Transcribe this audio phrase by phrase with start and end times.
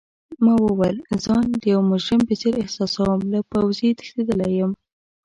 [0.43, 4.71] ما وویل: ځان د یو مجرم په څېر احساسوم، له پوځه تښتیدلی یم.